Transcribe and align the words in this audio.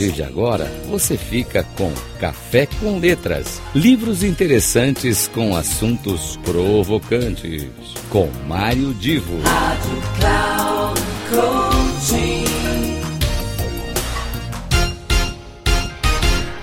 partir 0.00 0.12
de 0.12 0.22
agora, 0.22 0.64
você 0.88 1.16
fica 1.18 1.62
com 1.76 1.92
Café 2.18 2.66
com 2.66 2.98
Letras, 2.98 3.60
livros 3.74 4.22
interessantes 4.22 5.28
com 5.28 5.54
assuntos 5.54 6.38
provocantes, 6.38 7.68
com 8.08 8.26
Mário 8.46 8.94
Divo. 8.94 9.38
Rádio 9.42 10.02
Cloud 10.18 11.00
Coaching. 11.28 12.44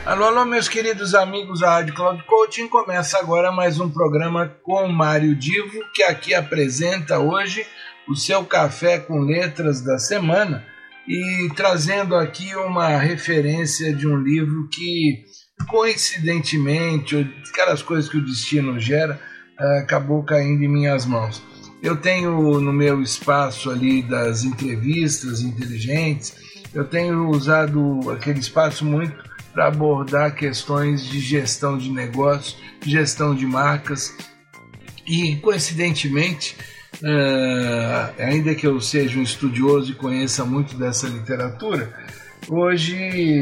Alô, 0.03 0.23
alô, 0.25 0.45
meus 0.45 0.67
queridos 0.67 1.13
amigos 1.13 1.59
da 1.59 1.75
Rádio 1.75 1.93
Cloud 1.93 2.23
Coaching. 2.23 2.67
Começa 2.67 3.19
agora 3.19 3.51
mais 3.51 3.79
um 3.79 3.87
programa 3.89 4.51
com 4.63 4.87
Mário 4.87 5.35
Divo, 5.35 5.79
que 5.93 6.01
aqui 6.01 6.33
apresenta 6.33 7.19
hoje 7.19 7.63
o 8.09 8.15
seu 8.15 8.43
café 8.45 8.97
com 8.97 9.19
letras 9.19 9.81
da 9.81 9.99
semana 9.99 10.65
e 11.07 11.49
trazendo 11.55 12.15
aqui 12.15 12.53
uma 12.55 12.97
referência 12.97 13.93
de 13.93 14.05
um 14.05 14.17
livro 14.17 14.67
que, 14.69 15.23
coincidentemente, 15.69 17.15
aquelas 17.49 17.81
coisas 17.81 18.09
que 18.09 18.17
o 18.17 18.25
destino 18.25 18.79
gera, 18.79 19.19
acabou 19.81 20.23
caindo 20.23 20.63
em 20.63 20.67
minhas 20.67 21.05
mãos. 21.05 21.41
Eu 21.81 21.95
tenho 21.95 22.59
no 22.59 22.73
meu 22.73 23.01
espaço 23.01 23.69
ali 23.69 24.01
das 24.01 24.43
entrevistas 24.43 25.41
inteligentes, 25.41 26.35
eu 26.73 26.83
tenho 26.83 27.29
usado 27.29 28.11
aquele 28.11 28.39
espaço 28.39 28.83
muito 28.83 29.15
para 29.53 29.67
abordar 29.67 30.35
questões 30.35 31.05
de 31.05 31.19
gestão 31.19 31.77
de 31.77 31.89
negócios, 31.89 32.57
gestão 32.85 33.33
de 33.33 33.45
marcas 33.45 34.13
e, 35.07 35.37
coincidentemente, 35.37 36.55
Uh, 37.01 38.21
ainda 38.21 38.55
que 38.55 38.65
eu 38.65 38.81
seja 38.81 39.19
um 39.19 39.23
estudioso 39.23 39.91
e 39.91 39.95
conheça 39.95 40.43
muito 40.43 40.75
dessa 40.75 41.07
literatura, 41.07 41.93
hoje 42.47 42.97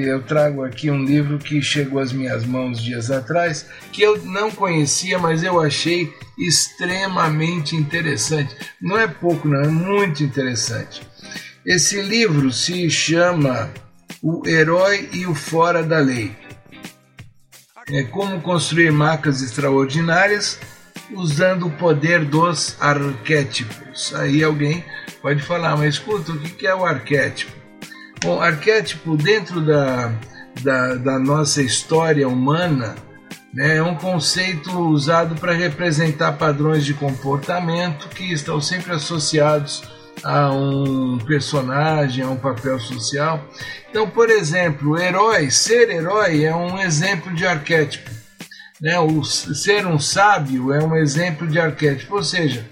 eu 0.05 0.21
trago 0.23 0.63
aqui 0.63 0.91
um 0.91 1.05
livro 1.05 1.37
que 1.37 1.61
chegou 1.61 1.99
às 1.99 2.11
minhas 2.11 2.45
mãos 2.45 2.83
dias 2.83 3.09
atrás, 3.09 3.65
que 3.93 4.01
eu 4.01 4.21
não 4.25 4.51
conhecia, 4.51 5.17
mas 5.17 5.41
eu 5.41 5.61
achei 5.61 6.13
extremamente 6.37 7.75
interessante. 7.75 8.53
Não 8.81 8.97
é 8.97 9.07
pouco, 9.07 9.47
não, 9.47 9.61
é 9.61 9.67
muito 9.67 10.21
interessante. 10.21 11.01
Esse 11.65 12.01
livro 12.01 12.51
se 12.51 12.89
chama 12.89 13.71
O 14.21 14.45
Herói 14.45 15.09
e 15.13 15.25
o 15.25 15.33
Fora 15.33 15.81
da 15.81 15.99
Lei. 15.99 16.35
É 17.89 18.03
como 18.03 18.41
construir 18.41 18.91
marcas 18.91 19.41
extraordinárias 19.41 20.59
usando 21.11 21.67
o 21.67 21.71
poder 21.71 22.25
dos 22.25 22.75
arquétipos. 22.79 24.13
Aí 24.15 24.43
alguém 24.43 24.83
pode 25.21 25.41
falar, 25.41 25.77
mas 25.77 25.95
escuta, 25.95 26.31
o 26.31 26.39
que 26.39 26.67
é 26.67 26.75
o 26.75 26.85
arquétipo? 26.85 27.51
Bom, 28.23 28.41
arquétipo 28.41 29.15
dentro 29.15 29.61
da, 29.61 30.13
da, 30.61 30.95
da 30.95 31.19
nossa 31.19 31.61
história 31.61 32.27
humana 32.27 32.95
né, 33.53 33.77
é 33.77 33.83
um 33.83 33.95
conceito 33.95 34.77
usado 34.77 35.35
para 35.35 35.53
representar 35.53 36.33
padrões 36.33 36.83
de 36.83 36.93
comportamento 36.93 38.09
que 38.09 38.33
estão 38.33 38.59
sempre 38.59 38.93
associados 38.93 39.83
a 40.23 40.51
um 40.51 41.17
personagem, 41.19 42.23
a 42.23 42.29
um 42.29 42.35
papel 42.35 42.79
social. 42.79 43.43
Então, 43.89 44.09
por 44.09 44.29
exemplo, 44.29 44.99
herói, 44.99 45.49
ser 45.51 45.89
herói 45.89 46.43
é 46.43 46.55
um 46.55 46.79
exemplo 46.79 47.33
de 47.33 47.45
arquétipo. 47.45 48.14
Né? 48.81 48.99
O 48.99 49.23
ser 49.23 49.85
um 49.85 49.99
sábio 49.99 50.73
é 50.73 50.83
um 50.83 50.95
exemplo 50.95 51.47
de 51.47 51.59
arquétipo, 51.59 52.15
ou 52.15 52.23
seja, 52.23 52.69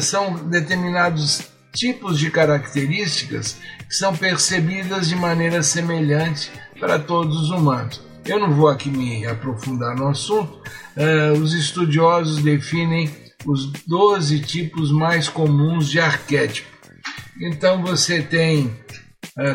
são 0.00 0.34
determinados 0.48 1.42
tipos 1.72 2.18
de 2.18 2.30
características 2.30 3.58
que 3.86 3.94
são 3.94 4.16
percebidas 4.16 5.08
de 5.08 5.14
maneira 5.14 5.62
semelhante 5.62 6.50
para 6.80 6.98
todos 6.98 7.42
os 7.42 7.50
humanos. 7.50 8.02
Eu 8.24 8.38
não 8.40 8.52
vou 8.52 8.68
aqui 8.68 8.90
me 8.90 9.26
aprofundar 9.26 9.94
no 9.94 10.08
assunto, 10.08 10.60
os 11.40 11.54
estudiosos 11.54 12.42
definem 12.42 13.10
os 13.46 13.70
12 13.86 14.40
tipos 14.40 14.90
mais 14.90 15.28
comuns 15.28 15.88
de 15.88 16.00
arquétipo. 16.00 16.68
Então 17.40 17.82
você 17.82 18.20
tem, 18.20 18.76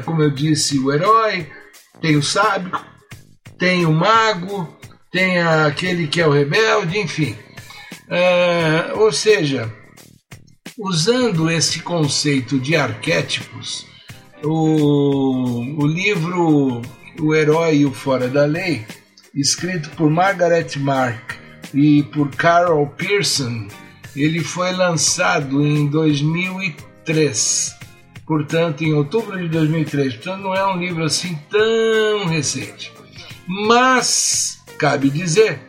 como 0.06 0.24
eu 0.24 0.32
disse, 0.32 0.80
o 0.80 0.94
herói, 0.94 1.52
tem 2.00 2.16
o 2.16 2.24
sábio, 2.24 2.72
tem 3.58 3.86
o 3.86 3.92
mago, 3.92 4.78
tem 5.14 5.40
aquele 5.40 6.08
que 6.08 6.20
é 6.20 6.28
o 6.28 6.32
rebelde, 6.32 6.98
enfim. 6.98 7.38
Uh, 8.08 9.00
ou 9.00 9.12
seja, 9.12 9.72
usando 10.78 11.52
esse 11.52 11.82
conceito 11.82 12.60
de 12.60 12.76
arquétipos, 12.76 13.86
o, 14.44 15.84
o 15.84 15.86
livro 15.86 16.82
O 17.20 17.36
Herói 17.36 17.78
e 17.78 17.86
o 17.86 17.94
Fora 17.94 18.28
da 18.28 18.46
Lei, 18.46 18.86
escrito 19.36 19.92
por 19.92 20.10
Margaret 20.10 20.68
Mark 20.78 21.36
e 21.74 22.02
por 22.04 22.32
Carol 22.32 22.88
Pearson, 22.88 23.68
ele 24.16 24.40
foi 24.40 24.72
lançado 24.74 25.64
em 25.64 25.88
2003, 25.88 27.76
portanto, 28.26 28.84
em 28.84 28.94
outubro 28.94 29.38
de 29.38 29.48
2003. 29.48 30.16
Portanto, 30.16 30.42
não 30.42 30.56
é 30.56 30.66
um 30.66 30.80
livro 30.80 31.04
assim 31.04 31.38
tão 31.52 32.26
recente. 32.26 32.92
Mas 33.48 34.63
cabe 34.84 35.10
dizer, 35.10 35.62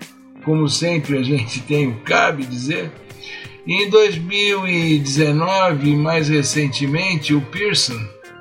como 0.44 0.68
sempre 0.68 1.16
a 1.16 1.22
gente 1.22 1.60
tem 1.60 1.86
o 1.86 2.00
cabe 2.00 2.44
dizer, 2.44 2.90
em 3.64 3.88
2019, 3.88 5.94
mais 5.94 6.28
recentemente, 6.28 7.32
o 7.32 7.40
Pearson, 7.40 7.96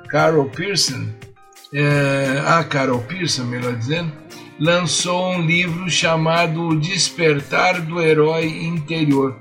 Carol 0.08 0.46
Pearson, 0.46 1.06
é, 1.72 2.42
a 2.44 2.64
Carol 2.64 2.98
Pearson, 3.02 3.44
melhor 3.44 3.76
dizendo, 3.76 4.10
lançou 4.58 5.34
um 5.34 5.46
livro 5.46 5.88
chamado 5.88 6.74
Despertar 6.80 7.80
do 7.80 8.02
Herói 8.02 8.46
Interior, 8.46 9.36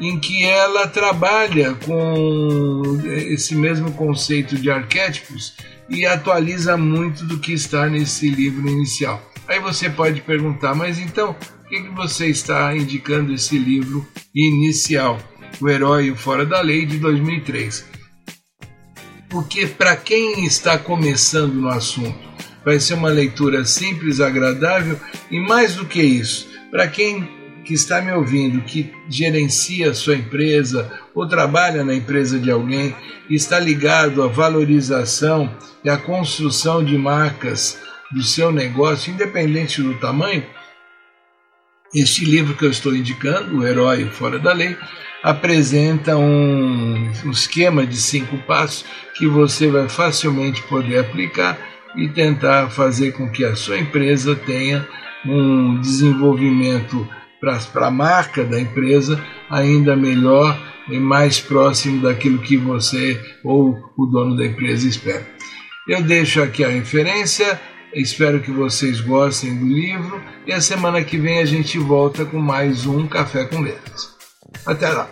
em 0.00 0.20
que 0.20 0.44
ela 0.44 0.86
trabalha 0.86 1.74
com 1.84 2.80
esse 3.06 3.56
mesmo 3.56 3.90
conceito 3.90 4.54
de 4.54 4.70
arquétipos 4.70 5.52
e 5.88 6.06
atualiza 6.06 6.76
muito 6.76 7.24
do 7.24 7.40
que 7.40 7.52
está 7.52 7.88
nesse 7.88 8.30
livro 8.30 8.68
inicial. 8.68 9.29
Aí 9.50 9.58
você 9.58 9.90
pode 9.90 10.20
perguntar, 10.20 10.76
mas 10.76 10.96
então, 11.00 11.34
por 11.34 11.68
que, 11.68 11.82
que 11.82 11.88
você 11.88 12.28
está 12.28 12.72
indicando 12.76 13.34
esse 13.34 13.58
livro 13.58 14.06
inicial, 14.32 15.18
O 15.60 15.68
Herói 15.68 16.04
e 16.04 16.10
o 16.12 16.16
Fora 16.16 16.46
da 16.46 16.60
Lei, 16.60 16.86
de 16.86 16.98
2003? 16.98 17.84
Porque 19.28 19.66
para 19.66 19.96
quem 19.96 20.44
está 20.44 20.78
começando 20.78 21.54
no 21.54 21.68
assunto, 21.68 22.16
vai 22.64 22.78
ser 22.78 22.94
uma 22.94 23.08
leitura 23.08 23.64
simples, 23.64 24.20
agradável 24.20 24.96
e 25.28 25.40
mais 25.40 25.74
do 25.74 25.84
que 25.84 26.00
isso, 26.00 26.48
para 26.70 26.86
quem 26.86 27.28
que 27.64 27.74
está 27.74 28.00
me 28.00 28.12
ouvindo, 28.12 28.62
que 28.62 28.92
gerencia 29.08 29.90
a 29.90 29.94
sua 29.94 30.14
empresa 30.14 30.88
ou 31.12 31.26
trabalha 31.26 31.82
na 31.82 31.92
empresa 31.94 32.38
de 32.38 32.52
alguém, 32.52 32.94
está 33.28 33.58
ligado 33.58 34.22
à 34.22 34.28
valorização 34.28 35.52
e 35.82 35.90
à 35.90 35.96
construção 35.96 36.84
de 36.84 36.96
marcas 36.96 37.76
do 38.12 38.22
seu 38.22 38.50
negócio, 38.50 39.12
independente 39.12 39.82
do 39.82 39.94
tamanho, 39.94 40.44
este 41.94 42.24
livro 42.24 42.54
que 42.54 42.64
eu 42.64 42.70
estou 42.70 42.94
indicando, 42.94 43.58
O 43.58 43.66
Herói 43.66 44.04
Fora 44.10 44.38
da 44.38 44.52
Lei, 44.52 44.76
apresenta 45.22 46.16
um, 46.16 47.10
um 47.24 47.30
esquema 47.30 47.86
de 47.86 47.96
cinco 47.96 48.38
passos 48.38 48.84
que 49.16 49.26
você 49.26 49.68
vai 49.68 49.88
facilmente 49.88 50.62
poder 50.62 50.98
aplicar 50.98 51.58
e 51.96 52.08
tentar 52.08 52.70
fazer 52.70 53.12
com 53.12 53.28
que 53.30 53.44
a 53.44 53.56
sua 53.56 53.78
empresa 53.78 54.34
tenha 54.34 54.86
um 55.26 55.80
desenvolvimento 55.80 57.06
para 57.40 57.86
a 57.86 57.90
marca 57.90 58.44
da 58.44 58.60
empresa 58.60 59.22
ainda 59.50 59.96
melhor 59.96 60.58
e 60.88 60.98
mais 60.98 61.40
próximo 61.40 62.02
daquilo 62.02 62.38
que 62.38 62.56
você 62.56 63.20
ou 63.44 63.78
o 63.96 64.06
dono 64.06 64.36
da 64.36 64.46
empresa 64.46 64.86
espera. 64.86 65.26
Eu 65.88 66.02
deixo 66.02 66.42
aqui 66.42 66.64
a 66.64 66.68
referência, 66.68 67.60
Espero 67.92 68.40
que 68.40 68.52
vocês 68.52 69.00
gostem 69.00 69.56
do 69.56 69.66
livro 69.66 70.22
e 70.46 70.52
a 70.52 70.60
semana 70.60 71.02
que 71.02 71.18
vem 71.18 71.40
a 71.40 71.44
gente 71.44 71.76
volta 71.78 72.24
com 72.24 72.38
mais 72.38 72.86
um 72.86 73.06
Café 73.06 73.44
com 73.44 73.60
Letras. 73.60 74.14
Até 74.64 74.88
lá! 74.90 75.10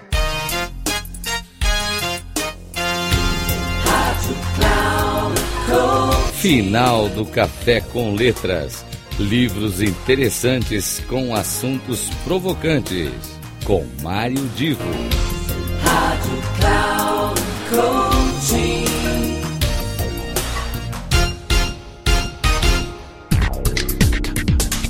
Final 6.35 7.09
do 7.09 7.27
Café 7.27 7.81
com 7.81 8.15
Letras. 8.15 8.85
Livros 9.19 9.83
interessantes 9.83 11.03
com 11.09 11.35
assuntos 11.35 12.09
provocantes. 12.25 13.11
Com 13.65 13.85
Mário 14.03 14.49
Divo. 14.55 14.85
Rádio 15.83 16.43
Cloud 16.61 17.41
Coaching. 17.71 19.28